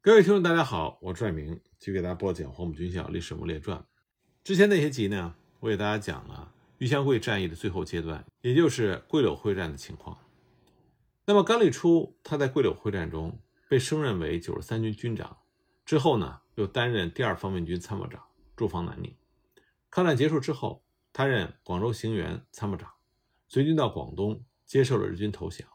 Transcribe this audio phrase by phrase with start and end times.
[0.00, 3.76] 各位听众，大家好，我是拽明，继续给大家播讲《黄埔军校历史人物列传》。
[4.44, 10.16] 之前那些集呢，我给大家讲了豫湘桂战役的最后阶段，也就是桂柳会战的情况。
[11.26, 15.36] 那么甘立初他在桂柳会战中被升任为九十三军军长，
[15.84, 18.22] 之后呢，又担任第二方面军参谋长，
[18.54, 19.12] 驻防南宁。
[19.90, 22.88] 抗战结束之后，他任广州行辕参谋长，
[23.48, 25.68] 随军到广东，接受了日军投降。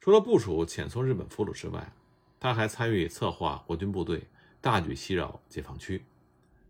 [0.00, 1.92] 除了部署遣送日本俘虏之外，
[2.40, 4.28] 他还参与策划国军部队
[4.60, 6.04] 大举袭扰解放区。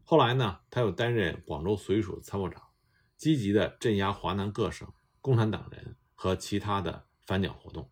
[0.02, 2.62] 后来呢，他又担任广州绥署参谋长，
[3.16, 4.90] 积极地镇压华南各省
[5.20, 7.90] 共产党人和其他的反蒋活动。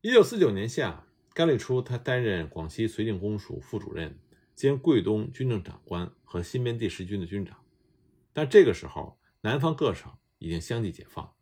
[0.00, 1.04] 一九四九年夏，
[1.34, 4.20] 甘立初他担任广西绥靖公署副主任
[4.54, 7.58] 兼桂东军政长官和新编第十军的军长。
[8.32, 11.34] 但这个时候，南方各省已经相继解放，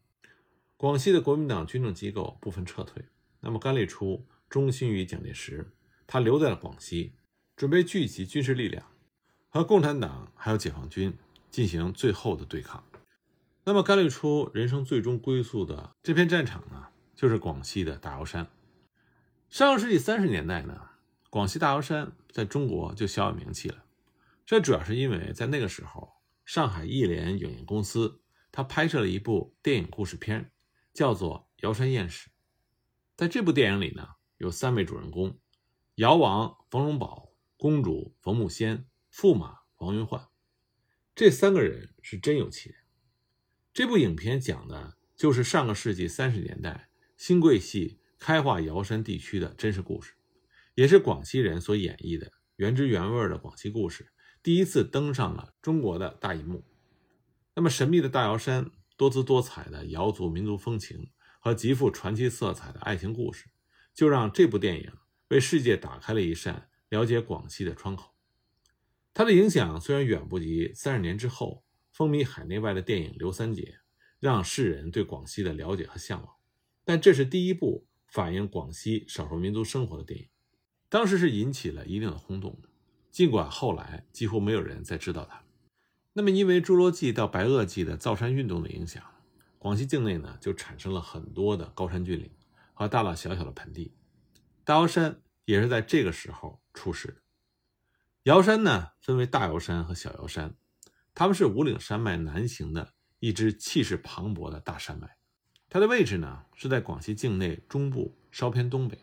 [0.79, 3.05] 广西的国民党军政机构部分撤退。
[3.41, 4.27] 那么甘立初。
[4.49, 5.73] 忠心于蒋介石，
[6.07, 7.15] 他留在了广西，
[7.57, 8.87] 准备聚集军事力量，
[9.49, 11.17] 和共产党还有解放军
[11.51, 12.85] 进行最后的对抗。
[13.65, 18.49] 那么甘立初人生最终归宿的这片战场呢，就是广西的大瑶山。
[19.49, 20.91] 上个世纪三十年代呢，
[21.31, 23.85] 广西大瑶山在中国就小有名气了。
[24.45, 26.13] 这主要是因为在那个时候，
[26.45, 28.21] 上海艺联影业公司
[28.53, 30.53] 它拍摄了一部电影故事片，
[30.93, 32.29] 叫做《瑶山艳史》。
[33.17, 34.09] 在这部电影里呢。
[34.39, 35.39] 有三位主人公：
[35.97, 40.29] 姚王冯荣宝、公主冯木仙、驸马王云焕。
[41.15, 42.79] 这三个人是真有其人。
[43.73, 50.15] 这部影片讲的就是上个世纪三十年代新桂系开化瑶山地区的真实故事，
[50.75, 56.65] 也是广西人所演绎的原汁原味的广西故事第一次登上了中国的大银幕。
[57.55, 63.49] 那么神秘的大瑶山、多姿多彩的瑶族民族风情和极富传奇色彩的爱情故事。
[63.95, 64.93] 就让这部电影
[65.29, 68.13] 为世界打开了一扇了解广西的窗口。
[69.15, 73.63] 它的影响虽然远不及三十年之后风靡海内外的电影《刘三姐》，
[74.19, 76.35] 让世人对广西的了解和向往，
[76.85, 80.29] 但这是第一部反映广西少数民族生活的电影，
[80.89, 82.69] 当时是引起了一定的轰动的。
[83.13, 85.45] 尽管后来几乎没有人再知道它。
[86.15, 89.03] 那么，因为《侏罗纪》到《白垩纪》的造山运动的影响，
[89.59, 92.31] 广西境内呢就产生了很多的高山峻岭。
[92.75, 93.95] 和大大小小的盆地，
[94.65, 97.17] 大瑶山也是在这个时候出世的。
[98.25, 100.57] 瑶山呢，分为大瑶山和小瑶山，
[101.15, 105.17] 它们是五岭山脉南行的一支气势磅礴的大山脉。
[105.69, 108.99] 它的位置呢，是在广西境内中部稍偏东北，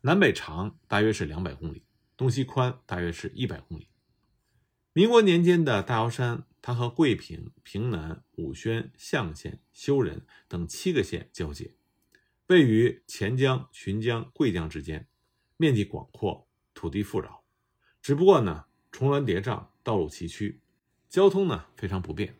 [0.00, 1.84] 南北长大约是两百公里，
[2.16, 3.88] 东西宽大约是一百公里。
[4.92, 11.74] 民国年间的大瑶山，它和桂平、平南、武宣、象县、修仁等七个县交界。
[12.48, 15.08] 位于钱江、浔江、桂江之间，
[15.56, 17.42] 面积广阔，土地富饶。
[18.00, 20.58] 只不过呢，重峦叠嶂，道路崎岖，
[21.08, 22.36] 交通呢非常不便。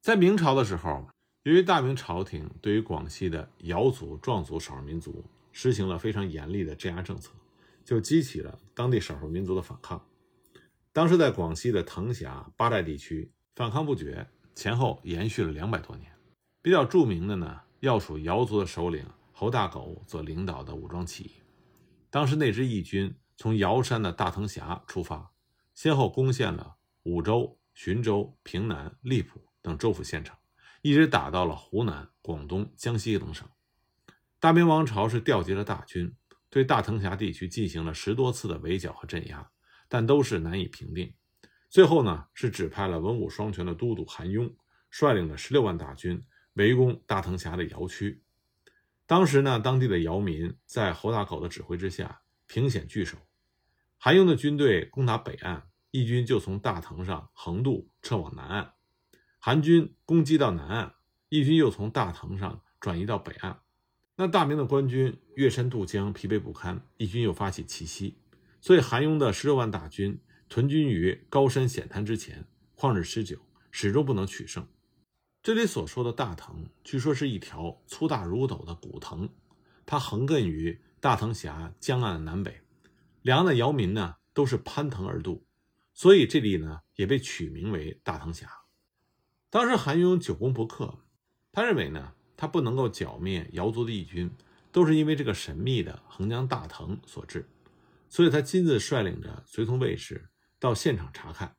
[0.00, 1.08] 在明朝的时候，
[1.44, 7.30] 由于大明朝廷对于广西的瑶族、壮族少数民族实行了非常严厉的镇压政策，
[7.84, 10.04] 就激起了当地少数民族的反抗。
[10.92, 16.10] 当时在广西的藤峡、八寨地区反抗不绝，前后延续了两百多年。
[16.60, 17.60] 比较著名的呢。
[17.84, 21.30] 要属瑶族的首领侯大狗所领导的武装起义，
[22.08, 25.30] 当时那支义军从瑶山的大藤峡出发，
[25.74, 30.34] 先后攻陷了武州、浔州、平南、荔浦等州府县城，
[30.80, 33.46] 一直打到了湖南、广东、江西等省。
[34.40, 36.16] 大明王朝是调集了大军，
[36.48, 39.50] 对大藤峡地区进行了十多次的围剿和镇压，
[39.90, 41.12] 但都是难以平定。
[41.68, 44.56] 最后呢，是指派了文武双全的都督韩雍，
[44.88, 46.24] 率领了十六万大军。
[46.54, 48.22] 围攻大藤峡的瑶区，
[49.06, 53.18] 当时呢，当地的瑶民在侯大狗的指挥之下凭险据守。
[53.98, 58.74] 韩雍的军队攻打北岸，义军就从大藤上横渡撤往南岸；
[59.38, 60.94] 韩军攻击到南岸，
[61.28, 63.60] 义军又从大藤上转移到北岸。
[64.16, 68.18] 那大明的官军越山渡江，疲惫不堪，义军又发起奇袭，
[68.60, 72.46] 所以韩雍的十六万大军屯军于高山险滩之前，
[72.76, 73.40] 旷日持久，
[73.72, 74.68] 始终不能取胜。
[75.44, 79.28] 这里所说的大藤，据说是一条粗大如斗的古藤，
[79.84, 82.62] 它横亘于大藤峡江岸的南北，
[83.20, 85.44] 两岸的瑶民呢都是攀藤而渡，
[85.92, 88.48] 所以这里呢也被取名为大藤峡。
[89.50, 91.00] 当时韩雍久攻不克，
[91.52, 94.30] 他认为呢他不能够剿灭瑶族的义军，
[94.72, 97.46] 都是因为这个神秘的横江大藤所致，
[98.08, 101.54] 所以他亲自率领着随从卫士到现场查看。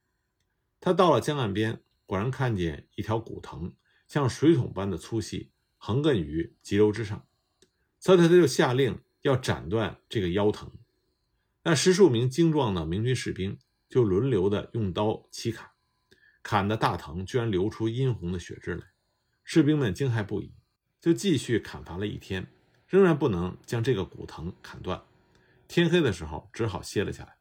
[0.79, 1.83] 他到了江岸边。
[2.05, 3.73] 果然看见一条古藤，
[4.07, 7.27] 像水桶般的粗细，横亘于急流之上。
[7.99, 10.71] 所以他就下令要斩断这个腰藤。
[11.63, 13.57] 那十数名精壮的明军士兵
[13.89, 15.71] 就轮流的用刀齐砍，
[16.43, 18.91] 砍的大藤居然流出殷红的血汁来，
[19.43, 20.53] 士兵们惊骇不已，
[21.01, 22.45] 就继续砍伐了一天，
[22.87, 25.03] 仍然不能将这个古藤砍断。
[25.67, 27.37] 天黑的时候，只好歇了下来。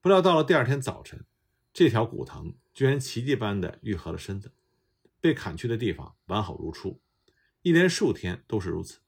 [0.00, 1.26] 不料到了第二天早晨，
[1.72, 4.52] 这条古藤居然奇迹般的愈合了身子，
[5.20, 7.00] 被砍去的地方完好如初，
[7.62, 9.00] 一连数天都是如此。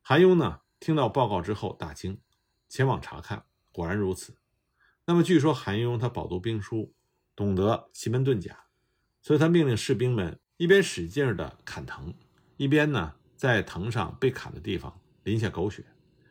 [0.00, 2.20] 韩雍呢，听到报告之后大惊，
[2.68, 3.46] 前往查看。
[3.72, 4.36] 果然如此。
[5.04, 6.92] 那么，据说韩雍他饱读兵书，
[7.36, 8.64] 懂得奇门遁甲，
[9.22, 12.12] 所以他命令士兵们一边使劲的砍藤，
[12.56, 15.86] 一边呢在藤上被砍的地方淋下狗血。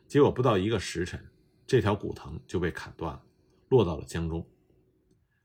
[0.06, 1.32] 结果不到一个时辰，
[1.66, 3.24] 这条古藤就被砍断了，
[3.70, 4.46] 落到了江中。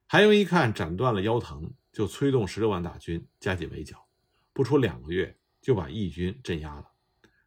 [0.07, 4.07] 韩雍一看斩断了腰藤，就催动十六万大军加紧围剿，
[4.53, 6.91] 不出两个月就把义军镇压了，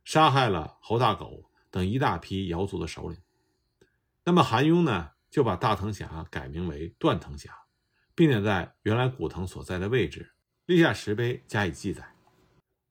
[0.04, 3.18] 杀害了侯大狗等一大批瑶族的首领。
[4.24, 7.54] 那么韩雍呢，就把大藤峡改名为断藤峡，
[8.15, 10.33] 并且在原来古藤所在的位置
[10.65, 12.15] 立下石碑加以记载。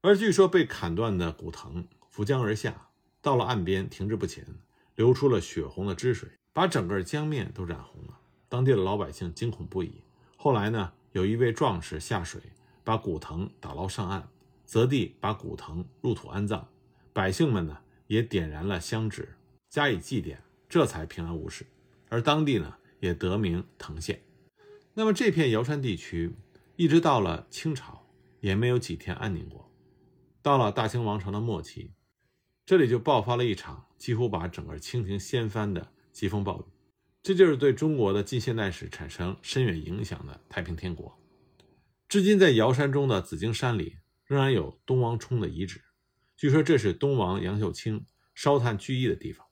[0.01, 2.89] 而据说被砍断的古藤浮江而下，
[3.21, 4.47] 到了岸边停滞不前，
[4.95, 8.06] 流出了血红的汁水，把整个江面都染红。
[8.49, 10.03] 当地的老百姓惊恐不已。
[10.37, 12.41] 后来呢，有一位壮士下水
[12.85, 14.29] 把古藤打捞上岸，
[14.65, 16.69] 择地把古藤入土安葬，
[17.13, 19.37] 百姓们呢也点燃了香纸
[19.69, 20.39] 加以祭奠。
[20.69, 21.65] 这才平安无事，
[22.09, 24.21] 而当地呢也得名藤县。
[24.95, 26.35] 那么这片瑶山地区，
[26.75, 28.05] 一直到了清朝
[28.41, 29.71] 也没有几天安宁过。
[30.43, 31.93] 到了大清王朝的末期，
[32.65, 36.65] 这里就爆发了一场几乎把整个清廷掀翻的疾风暴雨。
[37.27, 41.21] 这就是对中国的近现代史产生深远影响的太平天国。
[42.09, 43.97] 至今在瑶山中的紫荆山里，
[44.27, 45.83] 仍然有东王冲的遗址，
[46.37, 49.45] 据说这是东王杨秀清烧炭聚义的地方。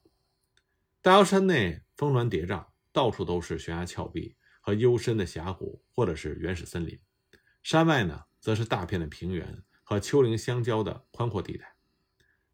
[1.03, 6.97] 大瑶山内峰峦叠嶂，到处都是悬崖峭壁和幽深的峡谷，或者是原始森林。
[7.65, 11.75] 山外呢，则是大片的平原和丘陵相交的宽阔地带。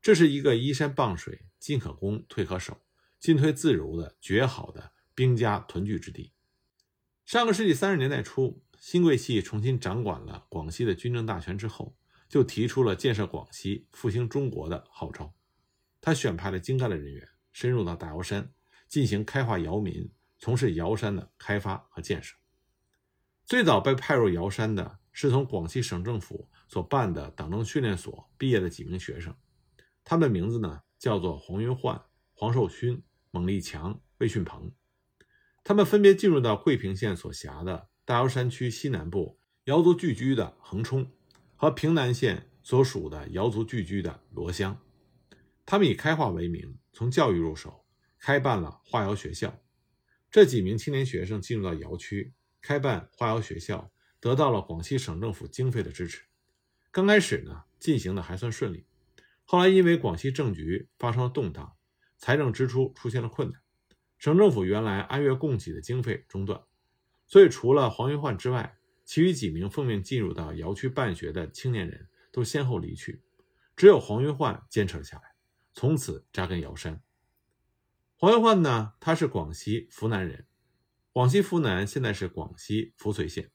[0.00, 2.80] 这是一个依山傍水、进可攻、退可守、
[3.18, 6.32] 进退自如的绝好的兵家屯聚之地。
[7.26, 11.94] 上个世纪三十年代初，新桂系重新掌管了广西的军政大权之后，
[12.26, 15.34] 就提出了建设广西、复兴中国的号召。
[16.00, 17.28] 他选派了精干的人员。
[17.52, 18.50] 深入到大瑶山，
[18.88, 22.34] 进行开化瑶民，从事瑶山的开发和建设。
[23.44, 29.36] 最早被派入瑶山的是从广西省政府所办的党政训练所毕业的几名学生，
[30.02, 32.00] 他们的名字呢叫做黄云焕、
[32.32, 33.02] 黄寿勋、
[33.32, 34.72] 蒙立强、魏训鹏。
[35.70, 41.08] 他们分别进入到桂平县所辖的大瑶山区西南部瑶族聚居的横冲，
[41.54, 44.76] 和平南县所属的瑶族聚居的罗乡。
[45.64, 47.84] 他们以开化为名，从教育入手，
[48.18, 49.62] 开办了化瑶学校。
[50.28, 56.24] 这几名青年学生进入到瑶区，开办化瑶学校，得到了广西省政府经费的支持。
[56.90, 58.86] 刚开始呢，进行的还算顺利。
[59.44, 61.76] 后来因为广西政局发生了动荡，
[62.18, 63.59] 财政支出出现了困难，
[64.20, 66.62] 省政府原来按月供给的经费中断，
[67.26, 68.76] 所以除了黄云焕之外，
[69.06, 73.22] 其余几名奉命进入到瑶区办学的青年人都先后离去，
[73.74, 75.22] 只有黄云焕坚持了下来。
[75.72, 77.02] 从此扎根瑶山。
[78.14, 80.44] 黄元焕呢，他是广西扶南人，
[81.12, 83.50] 广西扶南现在是广西扶绥县，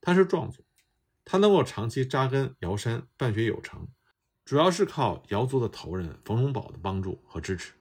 [0.00, 0.64] 他是壮族，
[1.24, 3.88] 他能够长期扎根瑶山办学有成，
[4.44, 7.72] 主要是靠瑶族的头人冯荣宝的帮助和支持。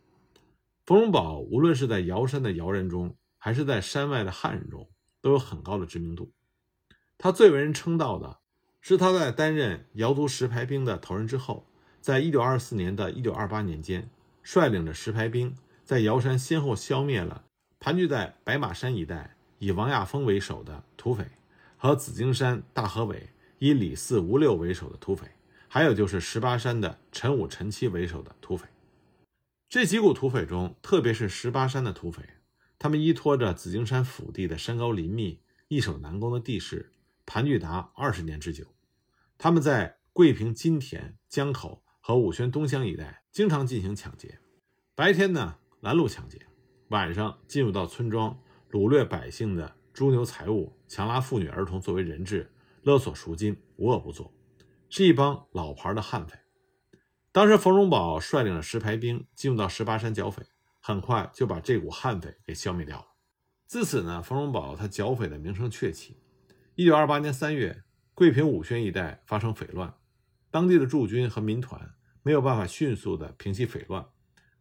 [0.87, 4.89] 冯荣宝无论是在瑶山的瑶人中，还是在山外的汉人中，
[5.21, 6.31] 都有很高的知名度。
[7.17, 8.39] 他最为人称道的
[8.79, 11.67] 是他在担任瑶族石牌兵的头人之后。
[11.99, 14.09] 在一九二四年的一九二八年间，
[14.43, 15.53] 率领着石牌兵
[15.83, 17.43] 在瑶山先后消灭了
[17.81, 21.25] 盘踞在白马山一带以王亚峰为首的土匪，
[21.75, 25.27] 和紫荆山大河尾以李四、吴六为首的土匪，
[25.67, 28.65] 还有就是十八山的陈五、陈七为首的土匪。
[29.69, 32.23] 这几股土匪中，特别是十八山的土匪，
[32.79, 36.93] 他们依托着紫荆山腹地的山高林密、易守难攻的地势，
[37.25, 38.65] 盘踞达二十年之久。
[39.37, 41.83] 他们在桂平、金田、江口。
[41.99, 44.39] 和武宣东乡一带经常进行抢劫，
[44.95, 46.39] 白天呢拦路抢劫，
[46.87, 48.39] 晚上进入到村庄
[48.71, 52.49] 掳掠百姓的猪牛财物，强拉妇女儿童作为人质，
[52.83, 54.33] 勒索赎金，无恶不作，
[54.89, 56.37] 是一帮老牌的悍匪。
[57.31, 60.43] 当时冯荣宝率领了石牌兵进入到十八山剿匪，
[60.79, 63.05] 很快就把这股悍匪给消灭掉了。
[63.65, 66.21] 自此呢，冯荣宝他剿匪的名声鹊起。
[66.75, 69.93] 一九二八年三月，桂平武宣一带发生匪乱，
[70.49, 71.93] 当地的驻军和民团。
[72.23, 74.05] 没有办法迅速的平息匪乱，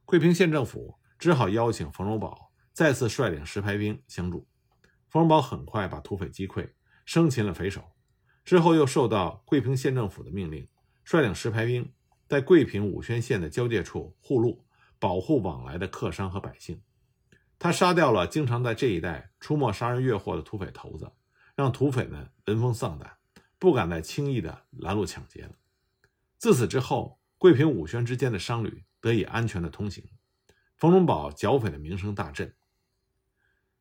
[0.04, 4.46] 桂平县政府只好邀请冯荣宝再次率领石牌兵相助。
[5.08, 7.82] 冯荣宝很快把土匪击溃，生擒了匪首。
[8.44, 10.68] 之后又受到桂平县政府的命令，
[11.02, 11.92] 率领石牌兵
[12.26, 14.66] 在桂平武宣县的交界处护路，
[14.98, 16.82] 保护往来的客商和百姓。
[17.58, 21.10] 他杀掉了经常在这一带出没杀人越货的土匪头子，
[21.54, 23.16] 让土匪们闻风丧胆，
[23.58, 25.54] 不敢再轻易的拦路抢劫了。
[26.36, 30.04] 自此之后，桂平武宣之间的商旅得以安全的通行，
[30.76, 32.54] 冯荣宝剿匪的名声大振。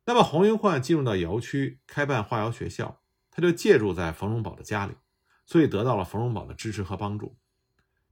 [0.06, 4.94] 那么黄云焕进入到窑区开办化窑学校，他就借住在冯荣宝的家里，
[5.46, 7.36] 所以得到了冯荣宝的支持和帮助。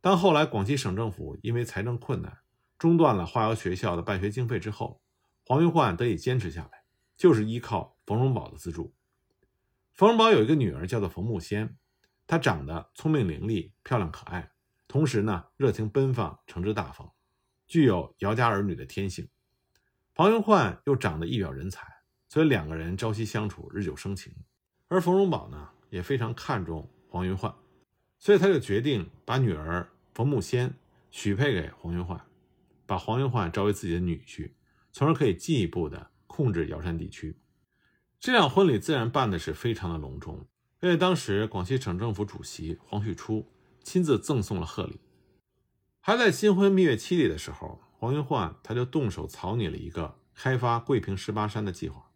[0.03, 2.39] 当后来广西省政府因为财政困难
[2.77, 5.01] 中断了化窑学校的办学经费之后，
[5.45, 6.83] 黄云焕得以坚持下来，
[7.15, 8.93] 就是依靠冯荣宝的资助。
[9.93, 11.77] 冯荣宝有一个女儿叫做冯木仙，
[12.27, 14.51] 她长得聪明伶俐、漂亮可爱，
[14.89, 17.10] 同时呢热情奔放、诚挚大方，
[17.65, 19.29] 具有姚家儿女的天性。
[20.13, 21.88] 黄云焕又长得一表人才，
[22.27, 24.36] 所以两个人朝夕相处，日久生情。
[24.89, 27.55] 而冯荣宝呢也非常看重黄云焕，
[28.19, 30.75] 所以他就决定把女儿冯木仙
[31.12, 32.22] 许配给黄云焕，
[32.86, 34.51] 把黄云焕招为自己的女婿。
[34.96, 37.36] 从而可以进一步的控制瑶山地区。
[38.20, 40.46] 这场婚礼自然办的是非常的隆重，
[40.82, 43.51] 因为当时广西省政府主席黄旭初
[43.82, 45.00] 亲自赠送了贺礼。
[46.00, 52.12] 还在新婚蜜月期里的时候，黄云焕他就动手草拟了一个开发桂平十八山的计划。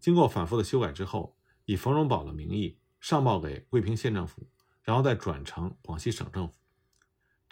[0.00, 4.48] 经过反复的修改之后，以冯荣宝的名义上报给桂平县政府，
[4.82, 6.54] 然后再转呈广西省政府。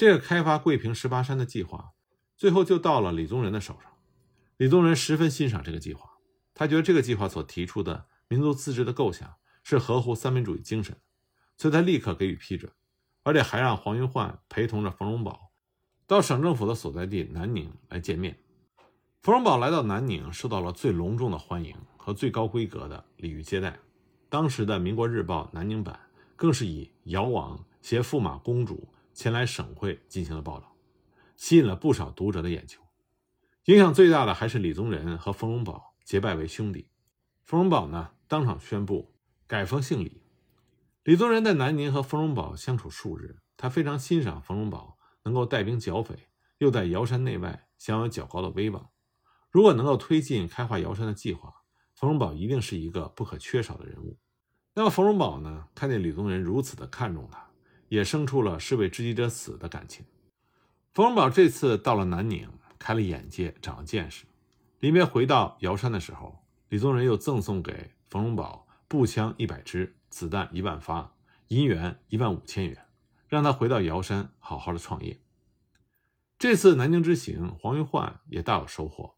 [0.00, 1.92] 这个开发桂平十八山的计划，
[2.34, 3.92] 最后就到了李宗仁的手上。
[4.56, 6.12] 李宗仁十分欣赏这个计划，
[6.54, 10.96] 他觉得这个计划所提出的民族自治的构想是合乎三民主义精神，
[11.58, 12.72] 所以他立刻给予批准，
[13.24, 15.50] 而且还让黄云焕陪同着冯荣宝
[16.06, 18.38] 到省政府的所在地南宁来见面。
[19.20, 23.78] 冯荣宝来到南宁，受到了最隆重的欢迎和最高规格的礼遇接待。
[24.30, 26.00] 当时的《民国日报》南宁版
[26.36, 28.88] 更是以姚王携驸马公主
[29.20, 30.74] 前来省会进行了报道，
[31.36, 32.80] 吸引了不少读者的眼球。
[33.66, 36.88] 影响最大的还是李宗仁和冯荣宝结拜为兄弟。
[37.44, 39.12] 冯荣宝呢，当场宣布
[39.46, 40.22] 改封姓李。
[41.04, 48.88] 李宗仁在南宁和冯荣宝相处数日，他非常欣赏冯荣宝能够带兵剿匪，又在瑶山内外享有较高的威望。
[49.50, 51.56] 如果能够推进开化瑶山的计划，
[51.94, 54.18] 冯荣宝一定是一个不可缺少的人物。
[54.72, 57.49] 那么冯荣宝呢，看见李宗仁如此的看重他，
[57.90, 60.06] 也生出了士为知己者死的感情。
[60.94, 62.48] 冯荣宝这次到了南宁。
[62.82, 64.24] 开了眼界，长了见识。
[64.78, 71.14] 临别回到瑶山的时候，李宗仁又赠送给冯荣宝步枪一百支，子弹一万发，
[71.48, 72.86] 银元一万五千元，
[73.28, 75.20] 让他回到瑶山好好的创业。
[76.38, 79.14] 这次南京之行，黄云焕也大有收获。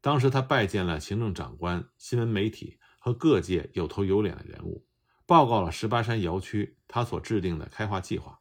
[0.00, 4.84] 当时他拜见了行政长官、新闻媒体和各界有头有脸的人物，
[5.26, 8.40] 报告了十八山窑区他所制定的开化计划。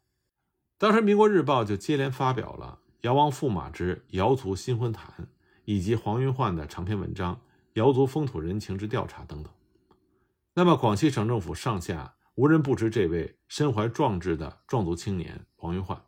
[0.78, 2.80] 当时《民国日报》就接连发表了。
[3.02, 5.28] 姚王驸马之瑶族新婚谈，
[5.66, 7.36] 以及黄云焕的长篇文章
[7.74, 9.52] 《瑶族风土人情之调查》等等。
[10.54, 16.06] 那么，广西省政府上下无人不知这位身怀壮志的壮族青年黄云焕，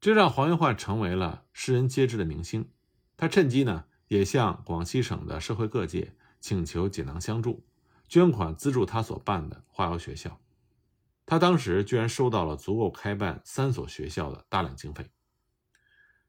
[0.00, 2.70] 这让黄云焕成为了世人皆知的明星。
[3.16, 7.64] 他趁机呢，也向广西省的社会各界请求解囊相助，
[8.08, 10.40] 捐款资助他所办的化窑学校。
[11.24, 15.10] 他当时居然收到了足够开办三所学校的大量经费。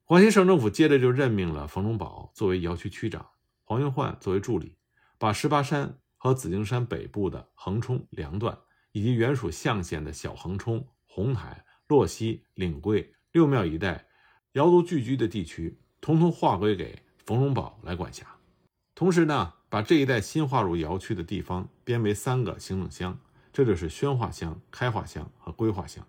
[0.06, 3.30] 广西省政府接着就任命了冯荣宝作为窑区区长，
[3.64, 4.78] 黄云焕作为助理，
[5.18, 8.58] 把十八山和紫荆山北部的横冲梁段，
[8.92, 14.08] 以及原属象县的小横冲、红台、洛溪、岭桂、六庙一带
[14.54, 18.26] 瑶族聚居的地区，统统划归给冯荣宝来管辖。
[18.96, 23.20] 同时呢，把这一带新划入窑区的地方编为三个行政乡，
[23.52, 26.06] 这就是宣化乡、开化乡和归化乡。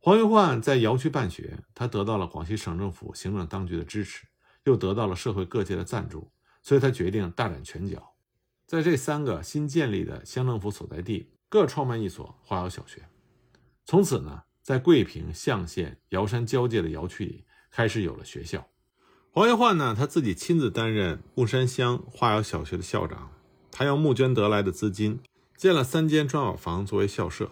[0.00, 4.26] 黄云焕在窑区办学，他得到了广西省政府行政当局的支持，
[4.64, 6.30] 又得到了社会各界的赞助，
[6.62, 8.14] 所以他决定大展拳脚，
[8.66, 13.02] 在这三个新建立的乡政府所在地各创办一所花窑小学。
[13.86, 18.66] 从此呢，在桂平、象县、瑶山交界的窑区里，开始有了学校。
[19.36, 23.32] 黄云焕呢，他自己亲自担任木山乡花窑小学的校长，
[23.72, 25.18] 他用募捐得来的资金
[25.56, 27.50] 建了三间砖瓦房作为校舍。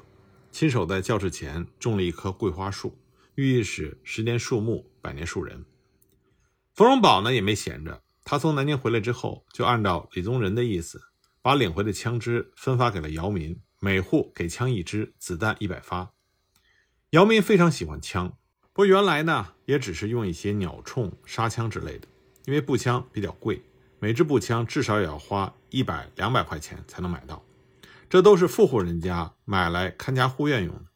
[0.53, 2.97] 亲手在教室前种了一棵桂花树，
[3.35, 5.65] 寓意是十年树木，百年树人。
[6.73, 11.01] 冯荣宝呢也没闲着，他从南京回来之后，就按照李宗仁的意思，
[11.43, 16.13] 把领回的枪支分发给了姚民，每户给枪一支，子弹一百发。
[17.11, 18.37] 姚民非常喜欢枪，
[18.75, 22.09] 不过原来呢也只是用一些鸟铳、沙枪之类的，
[22.47, 23.63] 因为步枪比较贵，
[23.99, 27.43] 每支步枪至少也要花一百两百块钱才能买到，
[28.09, 30.87] 这都是富户人家买来看家护院用的。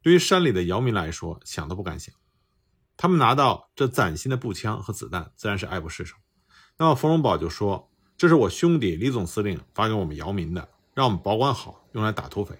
[0.00, 2.14] 对于山里的姚民来说，想都不敢想。
[2.96, 6.16] 他们拿到这崭新的步枪和子弹，自然是爱不释手。
[6.78, 12.56] 那么冯荣宝就说：“这是我兄弟李总司令发给我们姚民的，让我们保管好，用来打土匪。”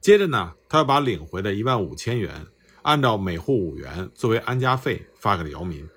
[0.00, 2.46] 接着呢，他要把领回的一万五千元，
[2.82, 5.88] 按照每户五元作为安家费发给了姚民。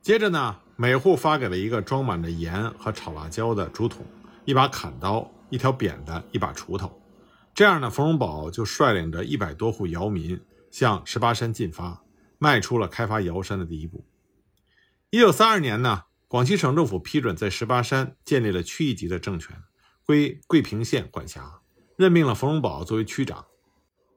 [0.00, 4.04] 接着呢，每户发给了一个装满着盐和炒辣椒的竹筒，
[4.44, 7.00] 一把砍刀，一条扁担，一把锄头。
[7.54, 10.40] 这样呢，冯荣宝就率领着一百多户姚民
[10.70, 12.02] 向十八山进发。
[12.42, 14.02] 迈出了开发瑶山的第一步。
[15.10, 19.54] 一九三二年呢，广西省政府批准在十八山建立了区一级的政权，
[20.06, 21.60] 归桂平县管辖，
[21.96, 23.44] 任命了冯荣宝作为区长。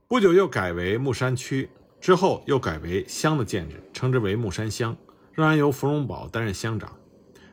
[0.07, 1.69] 不久又改为木山区，
[2.03, 4.93] 之后又改为乡的建制，称之为木山乡，
[5.31, 6.99] 仍然由芙蓉堡担任乡长。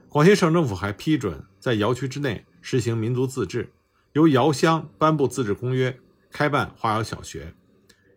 [0.09, 3.73] 广西省政府还批准在瑶区之内实行民族自治，
[4.13, 5.97] 由瑶乡颁布自治公约，
[6.33, 7.55] 开办花瑶小学。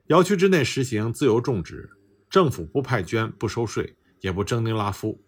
[0.08, 1.92] 瑶区之内实行自由种植。
[2.32, 5.22] 政府不派捐，不收税，也不征丁拉夫。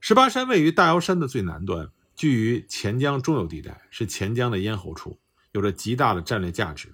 [0.00, 5.20] 十八山位于大瑶山的最南端，居于钱江中游地带，是钱江的咽喉处，
[5.52, 6.92] 有着极大的战略价值。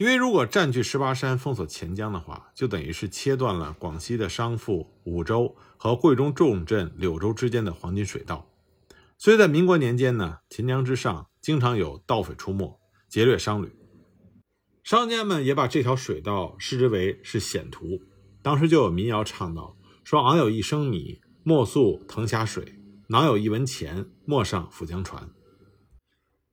[0.00, 8.50] 因为如果占据十八山，封锁钱江的话，就等于是切断了广西的商埠梧州和贵州重镇柳州之间的黄金水道。
[9.18, 12.80] 所以在民国年间呢，钱江之上经常有盗匪出没，
[13.10, 13.76] 劫掠商旅。
[14.82, 18.00] 商家们也把这条水道视之为是险途，
[18.40, 22.64] 当时就有民谣唱道：“说昂有一升米，莫溯藤峡水；
[23.08, 25.28] 囊有一文钱，莫上抚江船。”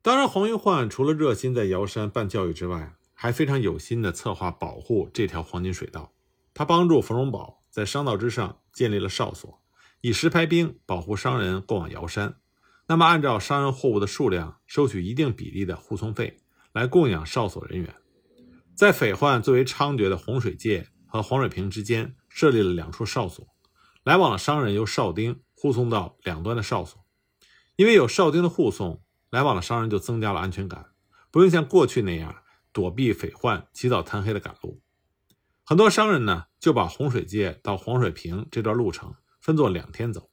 [0.03, 6.13] 当然，黄云焕除了热心在瑶山办教育之外，还非常有心地策划保护这条黄金水道。
[6.53, 9.59] 他帮助冯荣宝在商道之上建立了哨所，
[10.01, 12.35] 以石牌兵保护商人过往瑶山。
[12.87, 16.37] 那么，按照商人货物的数量，收取一定比例的护送费，
[16.71, 17.95] 来供养哨所人员。
[18.75, 23.47] 在匪患最为猖獗的洪水界和黄水坪之间，设立了两处哨所，
[24.03, 27.03] 来往的商人由哨丁护送到两端的哨所。
[27.75, 29.01] 因为有哨丁的护送，
[29.31, 30.91] 来往的商人就增加了安全感，
[31.31, 32.43] 不用像过去那样
[32.77, 34.79] 躲避匪患、起早贪黑的赶路。
[35.63, 40.29] 很多商人呢，就把洪水界到黄水坪这段路程分作两天走。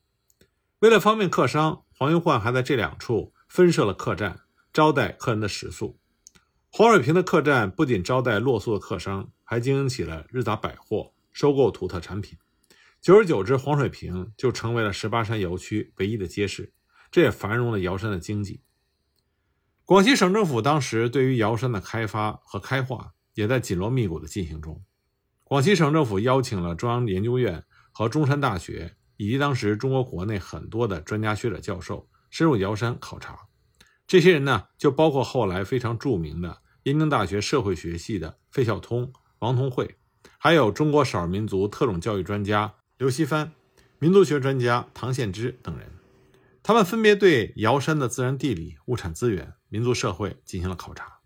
[0.81, 4.41] 为了方便客商，黄云焕还在这两处分设了客栈，
[4.75, 5.99] 招待客人的食宿。
[6.69, 12.37] 黄水坪的客栈不仅招待落宿的客商，还经营起了日杂百货，收购土特产品。
[13.01, 16.75] 久而久之，黄水坪就成为了十八山瑶区唯一的街市，
[17.11, 18.61] 这也繁荣了瑶山的经济。
[19.87, 24.83] 广西省政府当时对于瑶山的开发和开化也在紧锣密鼓地进行中。
[25.43, 33.39] 广西省政府邀请了中央研究院和中山大学以及当时中国国内很多的专家学者教授深入瑶山考察。
[34.07, 36.63] 这些人呢，就包括后来非常著名的。
[36.85, 39.97] 燕京大学社会学系的费孝通、王同惠，
[40.39, 43.53] 还有中国少数民族特种教育专家刘锡帆、
[43.99, 45.91] 民族学专家唐献之等人，
[46.63, 51.19] 他们分别对瑶山的自然地理、物产资源、民族社会进行了考察。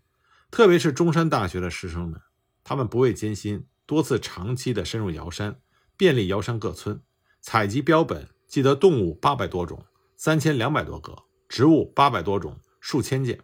[0.49, 2.19] 特别是中山大学的师生们，
[2.63, 5.59] 他们不畏艰辛，多次长期的深入瑶山，
[5.95, 6.99] 遍历瑶山各村，
[7.39, 9.85] 采集标本，记得动物八百多种、
[10.17, 11.15] 三千两百多个，
[11.47, 13.39] 植物八百多种、数千件。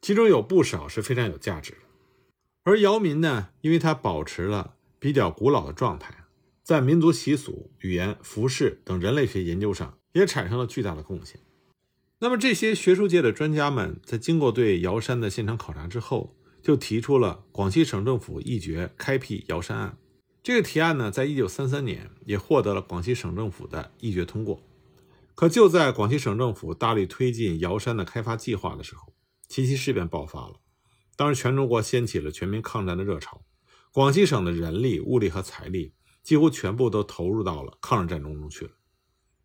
[0.00, 1.78] 其中有不少是非常有价值的，
[2.62, 6.14] 而姚民呢，因为他保持了比较古老的状态，
[6.62, 11.40] 在民族习俗、语言、服饰等人类学研究上也产生了巨大的贡献。
[12.20, 19.98] 那么，这些学术界的专家们在经过对瑶山的现场考察之后，就提出了广西省政府议决开辟瑶山案。
[20.42, 24.62] 这个提案呢，在一九三三年也获得了广西省政府的议决通过。
[25.34, 29.12] 可就在广西省政府大力推进瑶山的开发计划的时候，
[29.48, 30.60] 七七事变爆发了，
[31.16, 33.42] 当时全中国掀起了全民抗战的热潮，
[33.92, 38.70] 广西省的人力、物力和财力几乎全部都投入到了抗日战争中去了。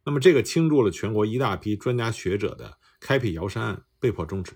[0.09, 4.53] 那么，这个倾注了全国一大批专家学者的开辟瑶山案被迫终止。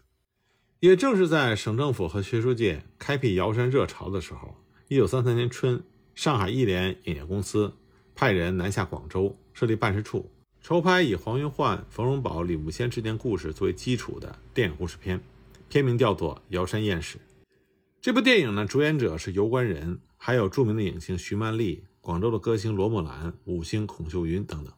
[0.79, 4.55] 也正是在省政府和学术界开辟瑶山热潮的时候，
[4.87, 5.83] 一九三三年春，
[6.15, 7.71] 上海艺联影业公司
[8.15, 10.27] 派人南下广州设立办事处，
[10.59, 15.23] 筹拍以黄云焕、冯荣宝、李慕仙之间故事作为基础的电影故事片。
[15.69, 17.17] 片名叫做《瑶山艳史》。
[18.01, 24.73] 这部电影呢，主演者是游观人，还有著名的影星徐曼丽、广州的歌星罗慕兰、五星孔秀云等等，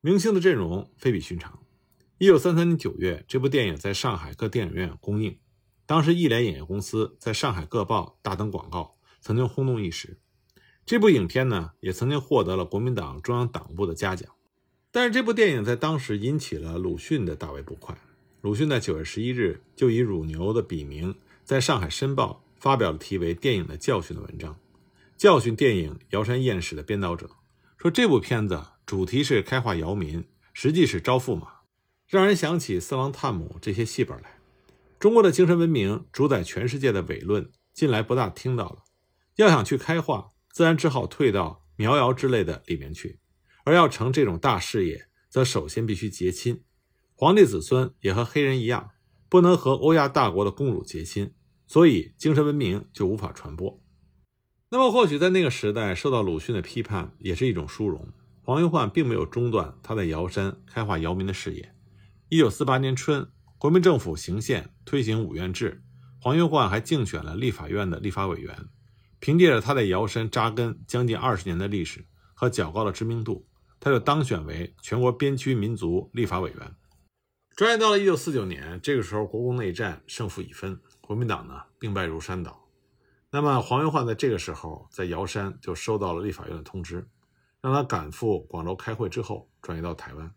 [0.00, 1.58] 明星的阵容非比寻常。
[2.18, 5.36] 一九三三年九月，这部电影在上海各电影院公映，
[5.86, 10.20] 当时艺联影业公司在上海各报大登广告，曾经轰动一时。
[10.86, 14.30] 这部影片呢，也曾经获得了国民党中央党部的嘉奖。
[14.92, 17.98] 但是这部电影在当时引起了鲁迅的大为不快。
[18.40, 24.56] 鲁迅在九月十一日就以乳牛的笔名，在上海《申报》发表了题为《电影的教训》的文章，
[25.16, 27.30] 教训电影《瑶山艳史》的编导者，
[27.76, 30.24] 说这部片子主题是开化姚民，
[30.54, 31.46] 实际是招驸马，
[32.06, 34.38] 让人想起四郎探母这些戏本来。
[34.98, 38.84] 中国的精神文明主宰全世界的伪论，近来不大听到了。
[39.36, 43.20] 要想去开化，自然只好退到苗瑶之类的里面去。
[43.64, 46.62] 而要成这种大事业，则首先必须结亲。
[47.12, 48.92] 皇帝子孙也和黑人一样，
[49.28, 51.34] 不能和欧亚大国的公主结亲，
[51.66, 53.82] 所以精神文明就无法传播。
[54.70, 58.08] 那么，或许在那个时代受到鲁迅的批判也是一种殊荣。
[58.48, 61.74] 黄云焕并没有中断他在瑶山开化姚民的事业。
[62.30, 65.82] 一九四八年春，国民政府行宪推行五院制，
[66.18, 68.70] 黄云焕还竞选了立法院的立法委员。
[69.20, 73.46] 凭借着他在瑶山扎根将近二十年的历史和较高的知名度，
[73.78, 76.74] 他就当选为全国边区民族立法委员。
[77.54, 82.66] 转眼到了一九四九年，这个时候国共内战胜负已分，国民党呢兵败如山倒。
[83.30, 87.06] 那么黄云焕在这个时候在瑶山就收到了立法院的通知，
[87.60, 90.34] 让他赶赴广州开会，之后转移到台湾。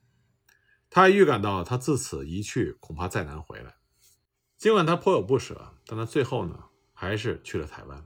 [0.89, 3.75] 他还预感到他自此一去恐怕再难回来。
[4.57, 8.05] 尽管他颇有不舍，但他最后呢还是去了台湾。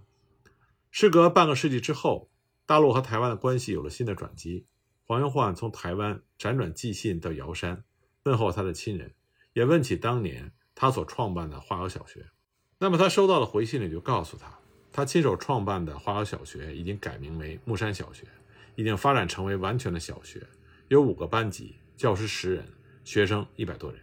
[0.92, 2.30] 时隔半个世纪之后，
[2.66, 4.68] 大陆和台湾的关系有了新的转机。
[5.04, 7.84] 黄云焕从台湾辗转寄信到瑶山。
[8.24, 9.14] 问候他的亲人，
[9.54, 12.32] 也问起当年他所创办的花瑶小学。
[12.80, 14.58] 那么他收到的回信里就告诉他，
[14.92, 18.28] 他亲手创办的花瑶小学已经改名为木山小学，
[18.76, 20.46] 已经发展成为完全的小学，
[20.90, 22.66] 有五个班级，教师十人，
[23.04, 24.02] 学生一百多人。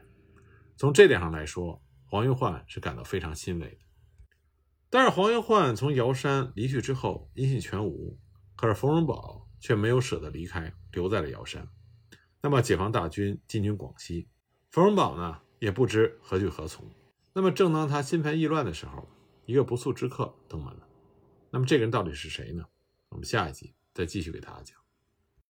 [0.77, 3.79] 从这点上来说，黄云焕是感到非常欣慰的。
[4.91, 8.19] 但是黄云焕从瑶山离去之后，音信全无。
[8.55, 11.67] 可是冯荣宝却没有舍得离开，留在了瑶山。
[12.43, 14.29] 那么，解放大军进军广西，
[14.71, 16.89] 冯荣宝呢也不知何去何从。
[17.33, 19.09] 那么，正当他心烦意乱的时候，
[19.47, 20.87] 一个不速之客登门了。
[21.51, 22.65] 那么，这个人到底是谁呢？
[23.09, 24.82] 我们下一集再继续给大家讲。